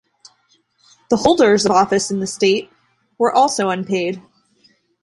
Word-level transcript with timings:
The 1.11 1.17
holders 1.17 1.63
of 1.63 1.71
office 1.71 2.09
in 2.09 2.21
the 2.21 2.25
State 2.25 2.71
were 3.19 3.31
also 3.31 3.69
unpaid. 3.69 4.19